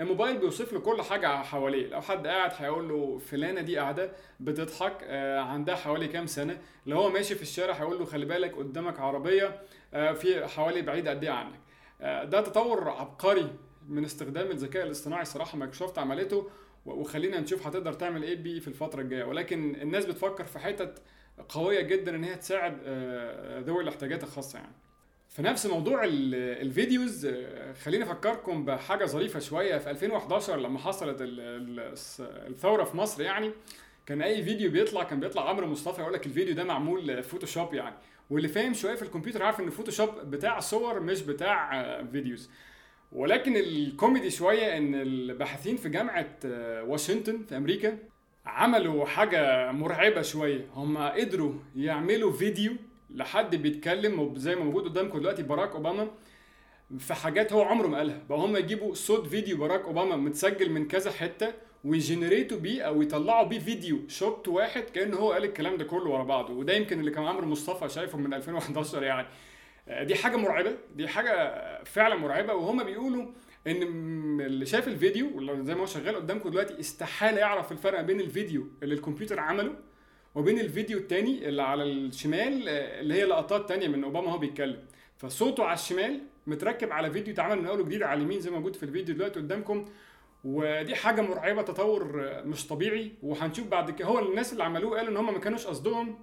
الموبايل 0.00 0.38
بيوصف 0.38 0.72
له 0.72 0.80
كل 0.80 1.02
حاجة 1.02 1.42
حواليه 1.42 1.86
لو 1.88 2.00
حد 2.00 2.26
قاعد 2.26 2.50
هيقول 2.56 2.88
له 2.88 3.18
فلانة 3.18 3.60
دي 3.60 3.78
قاعدة 3.78 4.12
بتضحك 4.40 4.96
آه 5.02 5.40
عندها 5.40 5.74
حوالي 5.76 6.08
كام 6.08 6.26
سنة 6.26 6.58
لو 6.86 6.96
هو 6.96 7.10
ماشي 7.10 7.34
في 7.34 7.42
الشارع 7.42 7.74
هيقول 7.74 7.98
له 7.98 8.04
خلي 8.04 8.24
بالك 8.24 8.56
قدامك 8.56 9.00
عربية 9.00 9.62
آه 9.94 10.12
في 10.12 10.46
حوالي 10.46 10.82
بعيد 10.82 11.08
قد 11.08 11.24
إيه 11.24 11.30
عنك. 11.30 11.60
آه 12.00 12.24
ده 12.24 12.40
تطور 12.40 12.90
عبقري 12.90 13.50
من 13.88 14.04
استخدام 14.04 14.50
الذكاء 14.50 14.86
الاصطناعي 14.86 15.24
صراحة 15.24 15.58
مايكروسوفت 15.58 15.98
عملته 15.98 16.50
وخلينا 16.86 17.40
نشوف 17.40 17.66
هتقدر 17.66 17.92
تعمل 17.92 18.22
إيه 18.22 18.36
بيه 18.36 18.60
في 18.60 18.68
الفترة 18.68 19.00
الجاية. 19.00 19.24
ولكن 19.24 19.74
الناس 19.74 20.04
بتفكر 20.06 20.44
في 20.44 20.58
حتت 20.58 21.02
قوية 21.48 21.80
جدا 21.80 22.16
إن 22.16 22.24
هي 22.24 22.34
تساعد 22.34 22.78
ذوي 23.66 23.82
الاحتياجات 23.82 24.22
الخاصة 24.22 24.58
يعني. 24.58 24.72
في 25.28 25.42
نفس 25.42 25.66
موضوع 25.66 26.00
ال 26.04 26.22
videos 26.22 27.28
خليني 27.82 28.04
أفكركم 28.04 28.64
بحاجة 28.64 29.04
ظريفة 29.04 29.38
شوية. 29.40 29.78
في 29.78 29.90
2011 29.90 30.56
لما 30.56 30.78
حصلت 30.78 31.16
الثورة 31.20 32.84
في 32.84 32.96
مصر 32.96 33.22
يعني 33.22 33.50
كان 34.06 34.22
أي 34.22 34.42
فيديو 34.42 34.70
بيطلع 34.70 35.02
كان 35.02 35.20
بيطلع 35.20 35.48
عمرو 35.48 35.66
مصطفى 35.66 36.00
يقول 36.00 36.12
لك 36.14 36.26
الفيديو 36.26 36.54
ده 36.54 36.64
معمول 36.64 37.22
فوتوشوب 37.22 37.74
يعني. 37.74 37.94
واللي 38.30 38.48
فاهم 38.48 38.74
شوية 38.74 38.94
في 38.94 39.02
الكمبيوتر 39.02 39.42
عارف 39.42 39.60
إن 39.60 39.66
الفوتوشوب 39.66 40.08
بتاع 40.24 40.60
صور 40.60 41.00
مش 41.00 41.22
بتاع 41.22 42.02
videos 42.12 42.50
ولكن 43.12 43.56
الكوميدي 43.56 44.30
شوية 44.30 44.76
إن 44.76 44.94
الباحثين 44.94 45.76
في 45.76 45.88
جامعة 45.88 46.36
واشنطن 46.82 47.44
في 47.48 47.56
أمريكا 47.56 47.98
عملوا 48.48 49.06
حاجة 49.06 49.72
مرعبة 49.72 50.22
شوية. 50.22 50.66
هم 50.74 50.98
قدروا 50.98 51.52
يعملوا 51.76 52.32
فيديو 52.32 52.72
لحد 53.10 53.56
بيتكلم 53.56 54.32
زي 54.36 54.54
ما 54.56 54.64
موجود 54.64 54.84
قدامكم 54.84 55.18
دلوقتي 55.18 55.42
باراك 55.42 55.70
أوباما 55.72 56.08
في 56.98 57.14
حاجات 57.14 57.52
هو 57.52 57.62
عمره 57.62 57.86
ما 57.86 57.98
قالها. 57.98 58.18
بقى 58.28 58.38
هم 58.38 58.56
يجيبوا 58.56 58.94
صوت 58.94 59.26
فيديو 59.26 59.56
باراك 59.56 59.80
أوباما 59.84 60.16
متسجل 60.16 60.70
من 60.70 60.88
كذا 60.88 61.10
حتة 61.10 61.52
وي 61.84 61.98
generate 61.98 62.51
وا 62.51 62.58
بيه 62.58 62.82
أو 62.82 63.02
يطلعوا 63.02 63.46
بيه 63.46 63.58
فيديو 63.58 63.98
shot 64.08 64.48
واحد 64.48 64.82
كأنه 64.82 65.16
هو 65.16 65.32
قال 65.32 65.44
الكلام 65.44 65.76
ده 65.76 65.84
كله 65.84 66.10
ورا 66.10 66.24
بعضه. 66.24 66.54
وده 66.54 66.72
يمكن 66.72 67.00
اللي 67.00 67.10
كان 67.10 67.24
عمرو 67.24 67.46
مصطفى 67.46 67.88
شايفه 67.88 68.18
من 68.18 68.34
2011 68.34 69.02
يعني. 69.02 69.26
آه، 69.88 70.04
دي 70.04 70.14
حاجة 70.14 70.36
مرعبة 70.36 70.72
دي 70.96 71.08
حاجة 71.08 71.54
فعلا 71.84 72.14
مرعبة. 72.14 72.54
وهم 72.54 72.84
بيقولوا 72.84 73.26
إن 73.66 73.82
اللي 74.40 74.66
شاف 74.66 74.88
الفيديو 74.88 75.36
واللي 75.36 75.64
زي 75.64 75.74
ما 75.74 75.80
هو 75.80 75.86
شغال 75.86 76.16
قدامكم 76.16 76.48
دلوقتي 76.48 76.80
استحالة 76.80 77.38
يعرف 77.38 77.72
الفرق 77.72 78.00
بين 78.00 78.20
الفيديو 78.20 78.66
اللي 78.82 78.94
الكمبيوتر 78.94 79.40
عمله 79.40 79.74
وبين 80.34 80.60
الفيديو 80.60 80.98
التاني 80.98 81.48
اللي 81.48 81.62
على 81.62 81.82
الشمال 81.82 82.68
آه، 82.68 83.00
اللي 83.00 83.14
هي 83.14 83.24
لقطات 83.24 83.68
تانية 83.68 83.88
من 83.88 84.04
أوباما 84.04 84.26
وهو 84.26 84.38
بيتكلم. 84.38 84.78
فصوته 85.16 85.64
على 85.64 85.74
الشمال 85.74 86.20
متركب 86.46 86.92
على 86.92 87.10
فيديو 87.10 87.34
اتعمل 87.34 87.58
من 87.58 87.66
أول 87.66 87.80
وجديد 87.80 88.02
على 88.02 88.18
اليمين 88.18 88.40
زي 88.40 88.50
ما 88.50 88.56
موجود 88.56 88.76
في 88.76 88.82
الفيديو 88.82 89.14
دلوقتي 89.14 89.40
قدامكم. 89.40 89.84
ودي 90.44 90.94
حاجة 90.94 91.20
مرعبة 91.20 91.62
تطور 91.62 92.30
مش 92.44 92.66
طبيعي. 92.66 93.12
وهنشوف 93.22 93.66
بعد 93.66 93.90
كده 93.90 94.08
هو 94.08 94.18
الناس 94.18 94.52
اللي 94.52 94.64
عملوه 94.64 94.96
قالوا 94.96 95.10
إن 95.10 95.16
هم 95.16 95.32
ما 95.34 95.38
كانوش 95.40 95.66
قصدهم 95.66 96.18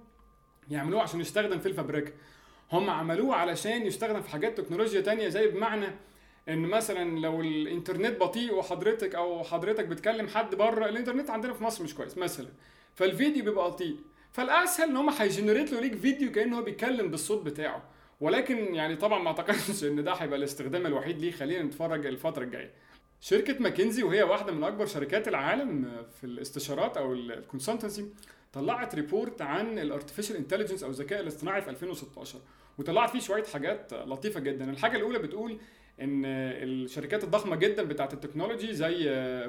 يعملوه 0.70 1.02
عشان 1.02 1.20
يستخدم 1.20 1.58
في 1.58 1.66
الفابريكا. 1.66 2.12
هم 2.72 2.90
عملوه 2.90 3.34
علشان 3.34 3.86
يستخدم 3.86 4.22
في 4.22 4.30
حاجات 4.30 4.60
تكنولوجيا 4.60 5.00
تانية 5.00 5.28
زي 5.28 5.48
بمعنى 5.48 5.86
إن 6.48 6.58
مثلا 6.58 7.18
لو 7.20 7.40
الإنترنت 7.40 8.20
بطيء 8.20 8.54
وحضرتك 8.54 9.14
أو 9.14 9.44
حضرتك 9.44 9.84
بتكلم 9.84 10.28
حد 10.28 10.54
بره 10.54 10.88
الإنترنت 10.88 11.30
عندنا 11.30 11.52
في 11.52 11.64
مصر 11.64 11.84
مش 11.84 11.94
كويس 11.94 12.18
مثلا. 12.18 12.48
فالفيديو 12.94 13.44
بيبقى 13.44 13.70
بطيء. 13.70 13.96
فالأسهل 14.32 14.88
إن 14.88 14.96
هم 14.96 15.10
هي 15.10 15.22
generate 15.22 15.72
له 15.72 15.80
ليك 15.80 15.94
فيديو 15.94 16.32
كأنه 16.32 16.58
هو 16.58 16.62
بيتكلم 16.62 17.10
بالصوت 17.10 17.42
بتاعه. 17.46 17.82
ولكن 18.20 18.74
يعني 18.74 18.96
طبعا 18.96 19.22
ما 19.22 19.28
أعتقدش 19.28 19.84
إن 19.84 20.04
ده 20.04 20.12
هيبقى 20.12 20.38
الاستخدام 20.38 20.86
الوحيد 20.86 21.18
ليه. 21.20 21.30
خلينا 21.32 21.62
نتفرج 21.62 22.06
الفترة 22.06 22.44
الجاية. 22.44 22.70
شركة 23.20 23.62
ماكنزي 23.62 24.02
وهي 24.02 24.22
واحدة 24.22 24.52
من 24.52 24.64
أكبر 24.64 24.86
شركات 24.86 25.28
العالم 25.28 25.92
في 26.20 26.24
الاستشارات 26.24 26.96
أو 26.96 27.12
ال 27.12 27.20
consultancy 27.20 28.06
طلعت 28.52 28.94
report 28.94 29.42
عن 29.42 29.78
ال 29.78 29.83
artificial 29.83 30.36
intelligence 30.36 30.82
أو 30.82 30.90
الذكاء 30.90 31.20
الاصطناعي 31.20 31.62
في 31.62 31.70
2016 31.70 32.38
وطلعت 32.78 33.10
فيه 33.10 33.18
شوية 33.20 33.44
حاجات 33.44 33.92
لطيفة 33.94 34.40
جدا. 34.40 34.70
الحاجة 34.70 34.96
الأولى 34.96 35.18
بتقول 35.18 35.58
إن 36.00 36.22
الشركات 36.24 37.24
الضخمة 37.24 37.56
جدا 37.56 37.82
بتاعت 37.82 38.12
ال 38.12 38.18
technology 38.18 38.74
زي 38.74 39.04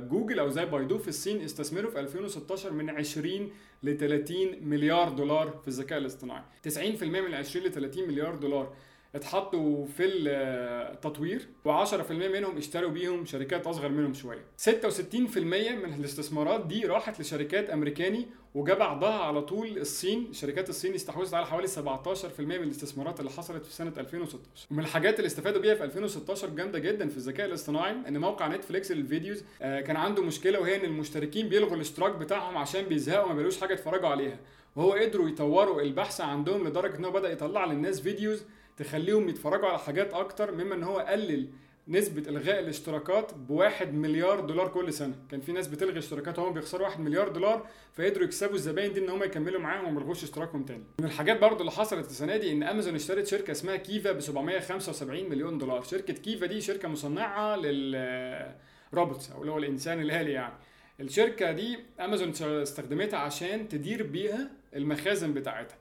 جوجل 0.09 0.39
أو 0.39 0.49
زي 0.49 0.65
بايدو 0.65 0.97
في 0.97 1.07
الصين 1.07 1.41
استثمروا 1.41 1.91
في 1.91 1.99
2016 1.99 2.73
من 2.73 2.89
20 2.89 3.51
ل 3.83 3.97
30 3.97 4.35
مليار 4.61 5.09
دولار 5.09 5.59
في 5.61 5.67
الذكاء 5.67 5.99
الاصطناعي. 5.99 6.43
90% 6.67 7.03
من 7.03 7.33
20 7.33 7.65
ل 7.65 7.71
30 7.71 8.07
مليار 8.07 8.35
دولار. 8.35 8.73
اتحطوا 9.15 9.85
في 9.85 10.05
التطوير 10.05 11.47
و10% 11.67 12.11
منهم 12.11 12.57
اشتروا 12.57 12.89
بيهم 12.89 13.25
شركات 13.25 13.67
أصغر 13.67 13.89
منهم 13.89 14.13
شوية. 14.13 14.43
66% 14.69 15.37
من 15.37 15.93
الاستثمارات 15.99 16.65
دي 16.65 16.85
راحت 16.85 17.19
لشركات 17.21 17.69
أمريكانية 17.69 18.25
وجه 18.55 18.73
بعدها 18.73 19.19
على 19.19 19.41
طول 19.41 19.77
الصين. 19.77 20.33
شركات 20.33 20.69
الصين 20.69 20.93
استحوذت 20.93 21.33
على 21.33 21.45
حوالي 21.45 21.67
17% 21.67 22.39
من 22.39 22.51
الاستثمارات 22.63 23.19
اللي 23.19 23.31
حصلت 23.31 23.65
في 23.65 23.73
سنة 23.73 23.93
2016 23.97 24.67
ومن 24.71 24.79
الحاجات 24.79 25.15
اللي 25.19 25.27
استفادوا 25.27 25.61
بيها 25.61 25.75
في 25.75 25.83
2016 25.83 26.49
جامدة 26.49 26.79
جدا 26.79 27.07
في 27.09 27.17
الذكاء 27.17 27.45
الاصطناعي 27.47 27.91
إن 28.07 28.17
موقع 28.17 28.47
نتفليكس 28.47 28.91
لل 28.91 29.04
videos 29.04 29.43
آه، 29.61 29.81
كان 29.81 29.95
عنده 29.95 30.23
مشكلة 30.23 30.59
وهي 30.59 30.75
إن 30.75 30.85
المشتركين 30.85 31.49
بيلغوا 31.49 31.75
الاشتراك 31.75 32.15
بتاعهم 32.15 32.57
عشان 32.57 32.81
بيزهقوا 32.85 33.27
ما 33.27 33.33
بيلاقوش 33.33 33.59
حاجة 33.59 33.73
يتفرجوا 33.73 34.07
عليها. 34.09 34.39
وهو 34.75 34.91
قدروا 34.93 35.29
يطوروا 35.29 35.81
البحث 35.81 36.21
عندهم 36.21 36.67
لدرجة 36.67 36.97
إن 36.97 37.05
هو 37.05 37.11
بدأ 37.11 37.31
يطلع 37.31 37.65
للناس 37.65 38.01
videos 38.01 38.43
تخليهم 38.77 39.29
يتفرجوا 39.29 39.67
على 39.67 39.79
حاجات 39.79 40.13
أكتر 40.13 40.51
مما 40.51 40.75
إن 40.75 40.83
هو 40.83 40.97
قلل 40.97 41.47
نسبة 41.87 42.29
إلغاء 42.29 42.59
الاشتراكات 42.59 43.33
بواحد 43.33 43.93
مليار 43.93 44.39
دولار 44.39 44.67
كل 44.67 44.93
سنة، 44.93 45.15
كان 45.31 45.41
في 45.41 45.51
ناس 45.51 45.67
بتلغي 45.67 45.99
اشتراكات 45.99 46.39
وهم 46.39 46.53
بيخسروا 46.53 46.87
واحد 46.87 46.99
مليار 46.99 47.29
دولار 47.29 47.67
فقدروا 47.93 48.23
يكسبوا 48.23 48.55
الزباين 48.55 48.93
دي 48.93 48.99
إن 48.99 49.09
هم 49.09 49.23
يكملوا 49.23 49.61
معاهم 49.61 49.87
وما 49.87 50.01
يلغوش 50.01 50.23
اشتراكهم 50.23 50.63
تاني. 50.63 50.83
من 50.99 51.05
الحاجات 51.05 51.39
برضو 51.39 51.59
اللي 51.59 51.71
حصلت 51.71 52.05
السنة 52.05 52.37
دي 52.37 52.51
إن 52.51 52.63
أمازون 52.63 52.95
اشترت 52.95 53.27
شركة 53.27 53.51
اسمها 53.51 53.75
كيفا 53.75 54.11
ب 54.11 54.19
775 54.19 55.29
مليون 55.29 55.57
دولار، 55.57 55.83
شركة 55.83 56.13
كيفا 56.13 56.45
دي 56.45 56.61
شركة 56.61 56.87
مصنعة 56.87 57.55
لل 57.55 57.99
robots 57.99 59.31
أو 59.31 59.41
اللي 59.41 59.51
هو 59.51 59.57
الإنسان 59.57 60.01
الآلي 60.01 60.31
يعني. 60.31 60.53
الشركة 60.99 61.51
دي 61.51 61.79
أمازون 61.99 62.33
استخدمتها 62.61 63.19
عشان 63.19 63.67
تدير 63.67 64.03
بيها 64.03 64.51
المخازن 64.75 65.33
بتاعتها. 65.33 65.77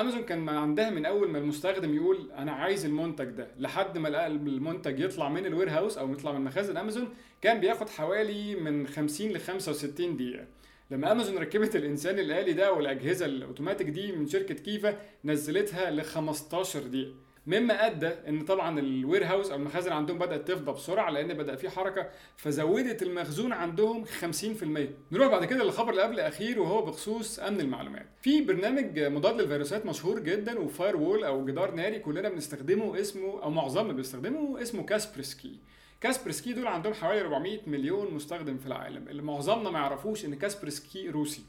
امازون 0.00 0.22
كان 0.22 0.48
عندها 0.48 0.90
من 0.90 1.06
أول 1.06 1.28
ما 1.28 1.38
المستخدم 1.38 1.94
يقول 1.94 2.30
أنا 2.36 2.52
عايز 2.52 2.84
المنتج 2.84 3.24
ده 3.24 3.48
لحد 3.58 3.98
ما 3.98 4.26
المنتج 4.26 5.00
يطلع 5.00 5.28
من 5.28 5.46
ال 5.46 5.70
warehouse 5.70 5.98
أو 5.98 6.12
يطلع 6.12 6.32
من 6.32 6.44
مخازن 6.44 6.76
أمازون 6.76 7.08
كان 7.42 7.60
بياخد 7.60 7.88
حوالي 7.88 8.54
من 8.54 8.86
50 8.86 9.28
ل 9.28 9.40
65 9.40 10.16
دقيقة. 10.16 10.44
لما 10.90 11.12
أمازون 11.12 11.38
ركبت 11.38 11.76
الإنسان 11.76 12.18
الآلي 12.18 12.52
ده 12.52 12.72
والأجهزة 12.72 13.26
الأوتوماتيك 13.26 13.86
دي 13.86 14.12
من 14.12 14.26
شركة 14.26 14.54
كيفا 14.54 14.98
نزلتها 15.24 15.90
ل 15.90 16.02
15 16.02 16.80
دقيقة. 16.82 17.14
مما 17.48 17.86
أدى 17.86 18.08
إن 18.28 18.44
طبعا 18.44 18.78
ال 18.78 19.24
warehouse 19.24 19.50
أو 19.50 19.56
المخازن 19.56 19.92
عندهم 19.92 20.18
بدأت 20.18 20.48
تفضى 20.48 20.72
بسرعة 20.72 21.10
لأن 21.10 21.34
بدأ 21.34 21.56
في 21.56 21.70
حركة 21.70 22.08
فزودت 22.36 23.02
المخزون 23.02 23.52
عندهم 23.52 24.04
50% 24.04 24.04
نروح 25.12 25.28
بعد 25.28 25.44
كده 25.44 25.64
للخبر 25.64 25.90
اللي 25.90 26.02
قبل 26.02 26.14
الأخير 26.14 26.60
وهو 26.60 26.82
بخصوص 26.82 27.38
أمن 27.38 27.60
المعلومات. 27.60 28.06
في 28.22 28.40
برنامج 28.40 29.00
مضاد 29.00 29.40
للفيروسات 29.40 29.86
مشهور 29.86 30.18
جدا 30.20 30.58
و 30.58 30.96
firewall 30.96 31.24
أو 31.24 31.44
جدار 31.44 31.70
ناري 31.74 31.98
كلنا 31.98 32.28
بنستخدمه 32.28 33.00
اسمه 33.00 33.42
أو 33.42 33.50
معظمنا 33.50 33.92
بنستخدمه 33.92 34.62
اسمه 34.62 34.82
كاسبرسكي. 34.82 35.58
كاسبرسكي 36.00 36.52
دول 36.52 36.66
عندهم 36.66 36.94
حوالي 36.94 37.20
400 37.20 37.58
مليون 37.66 38.14
مستخدم 38.14 38.58
في 38.58 38.66
العالم. 38.66 39.08
اللي 39.08 39.22
معظمنا 39.22 39.70
ما 39.70 39.78
يعرفوش 39.78 40.24
إن 40.24 40.34
كاسبرسكي 40.34 41.08
روسي. 41.08 41.42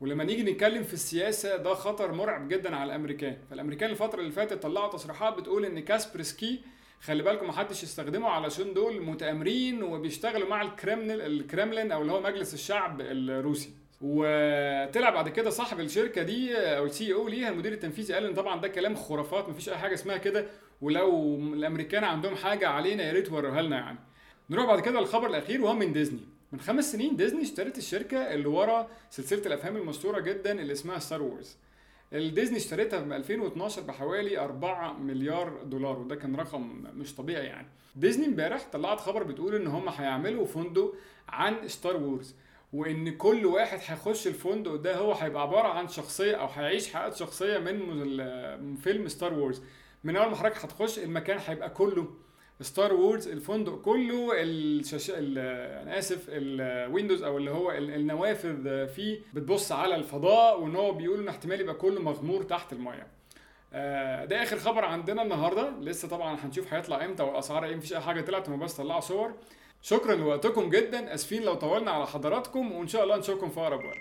ولما 0.00 0.24
نيجي 0.24 0.52
نتكلم 0.52 0.82
في 0.82 0.94
السياسة 0.94 1.56
ده 1.56 1.74
خطر 1.74 2.12
مرعب 2.12 2.48
جدا 2.48 2.76
على 2.76 2.84
الأمريكان. 2.90 3.36
فالأمريكان 3.50 3.90
الفترة 3.90 4.20
اللي 4.20 4.32
فاتت 4.32 4.62
طلعوا 4.62 4.92
تصريحات 4.92 5.36
بتقول 5.38 5.64
إن 5.64 5.80
كاسبرسكي 5.80 6.60
خلي 7.00 7.22
بالكم 7.22 7.48
محدش 7.48 7.82
يستخدمه 7.82 8.28
علشان 8.28 8.74
دول 8.74 9.02
متآمرين 9.02 9.82
وبيشتغلوا 9.82 10.48
مع 10.48 10.62
الكرملين 10.62 11.20
الكرملين 11.20 11.92
أو 11.92 12.02
اللي 12.02 12.12
هو 12.12 12.20
مجلس 12.20 12.54
الشعب 12.54 13.00
الروسي. 13.00 13.70
وطلع 14.00 15.10
بعد 15.10 15.28
كده 15.28 15.50
صاحب 15.50 15.80
الشركة 15.80 16.22
دي 16.22 16.56
أو 16.56 16.84
ال 16.84 17.14
CEO 17.14 17.28
ليها 17.28 17.48
المدير 17.48 17.72
التنفيذي 17.72 18.14
قال 18.14 18.24
إن 18.26 18.34
طبعا 18.34 18.60
ده 18.60 18.68
كلام 18.68 18.94
خرافات 18.94 19.48
مفيش 19.48 19.68
أي 19.68 19.76
حاجة 19.76 19.94
اسمها 19.94 20.16
كده. 20.16 20.46
ولو 20.80 21.36
الأمريكان 21.36 22.04
عندهم 22.04 22.34
حاجة 22.36 22.68
علينا 22.68 23.02
يا 23.02 23.12
ريت 23.12 23.28
يوروها 23.28 23.62
لنا 23.62 23.76
يعني. 23.76 23.98
نروح 24.50 24.66
بعد 24.66 24.80
كده 24.80 25.00
للخبر 25.00 25.26
الأخير 25.26 25.62
وهو 25.62 25.74
من 25.74 25.92
ديزني. 25.92 26.20
من 26.52 26.60
خمس 26.60 26.92
سنين 26.92 27.16
ديزني 27.16 27.42
اشترت 27.42 27.78
الشركة 27.78 28.18
اللي 28.34 28.46
ورا 28.48 28.88
سلسلة 29.10 29.46
الافلام 29.46 29.76
المشهورة 29.76 30.20
جدا 30.20 30.60
اللي 30.60 30.72
اسمها 30.72 30.98
ستار 30.98 31.22
وورز 31.22 31.56
الديزني 32.12 32.56
اشتريتها 32.56 33.04
في 33.04 33.16
2012 33.16 33.82
بحوالي 33.82 34.38
4 34.38 34.92
مليار 34.92 35.62
دولار 35.64 35.98
وده 35.98 36.16
كان 36.16 36.36
رقم 36.36 36.84
مش 36.94 37.14
طبيعي 37.14 37.46
يعني. 37.46 37.66
ديزني 37.96 38.26
امبارح 38.26 38.66
طلعت 38.72 39.00
خبر 39.00 39.22
بتقول 39.22 39.54
إن 39.54 39.66
هم 39.66 39.88
هيعملوا 39.88 40.46
فندق 40.46 40.94
عن 41.28 41.68
ستار 41.68 41.96
وورز 41.96 42.34
وإن 42.72 43.16
كل 43.16 43.46
واحد 43.46 43.78
هيخش 43.86 44.26
الفندق 44.26 44.74
ده 44.74 44.96
هو 44.96 45.12
هيبقى 45.12 45.42
عبارة 45.42 45.68
عن 45.68 45.88
شخصية 45.88 46.34
أو 46.36 46.46
هيعيش 46.46 46.92
حياة 46.94 47.10
شخصية 47.10 47.58
من 47.58 48.76
فيلم 48.76 49.08
ستار 49.08 49.34
وورز 49.34 49.62
من 50.04 50.16
أول 50.16 50.30
ما 50.30 50.36
حضرتك 50.36 50.64
هتخش 50.64 50.98
المكان 50.98 51.38
هيبقى 51.46 51.70
كله 51.70 52.06
ستار 52.62 52.94
وورز 52.94 53.28
الفندق 53.28 53.74
كله 53.82 54.28
الشاشة 54.34 55.18
أنا 55.18 55.98
آسف 55.98 56.24
ال 56.28 56.40
windows 56.40 57.22
أو 57.22 57.38
اللي 57.38 57.50
هو 57.50 57.72
النوافذ 57.72 58.86
فيه 58.88 59.20
بتبص 59.34 59.72
على 59.72 59.94
الفضاء 59.96 60.60
وإن 60.60 60.76
هو 60.76 60.92
بيقول 60.92 61.20
إن 61.20 61.28
احتمال 61.28 61.60
يبقى 61.60 61.74
كله 61.74 62.00
مغمور 62.00 62.42
تحت 62.42 62.72
المية. 62.72 63.06
ده 64.26 64.42
آخر 64.42 64.58
خبر 64.58 64.84
عندنا 64.84 65.22
النهارده. 65.22 65.70
لسه 65.80 66.08
طبعا 66.08 66.38
هنشوف 66.44 66.74
هيطلع 66.74 67.04
إمتى 67.04 67.22
والاسعار 67.22 67.64
إيه 67.64 67.76
مفيش 67.76 67.92
أي 67.92 68.00
حاجة 68.00 68.20
طلعت 68.20 68.48
هم 68.48 68.58
بس 68.60 68.74
طلعوا 68.74 69.00
صور. 69.00 69.32
شكرا 69.82 70.14
لوقتكم 70.14 70.70
جدا. 70.70 71.14
أسفين 71.14 71.42
لو 71.42 71.54
طولنا 71.54 71.90
على 71.90 72.06
حضراتكم 72.06 72.72
وإن 72.72 72.88
شاء 72.88 73.04
الله 73.04 73.16
نشوفكم 73.16 73.48
في 73.48 73.60
أقرب 73.60 73.84
وقت. 73.84 73.98